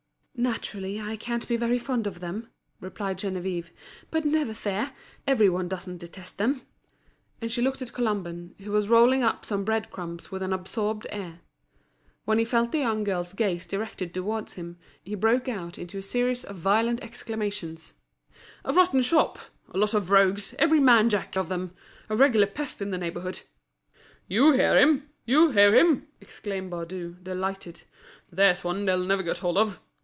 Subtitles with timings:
[0.33, 3.69] "Naturally I can't be very fond of them," replied Geneviève.
[4.09, 4.91] "But never fear,
[5.27, 6.63] every one doesn't detest them."
[7.39, 11.05] And she looked at Colomban, who was rolling up some bread crumbs with an absorbed
[11.11, 11.41] air.
[12.25, 16.01] When he felt the young girl's gaze directed towards him, he broke out into a
[16.01, 17.93] series of violent exclamations:
[18.65, 19.37] "A rotten shop!
[19.69, 21.75] A lot of rogues, every man jack of them!
[22.09, 23.41] A regular pest in the neighbourhood!"
[24.27, 25.07] "You hear him!
[25.23, 27.83] You hear him!" exclaimed Baudu, delighted.
[28.31, 29.79] "There's one they'll never get hold of!